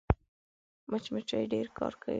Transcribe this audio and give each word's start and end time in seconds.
مچمچۍ 0.91 1.43
ډېر 1.53 1.67
کار 1.77 1.93
کوي 2.01 2.09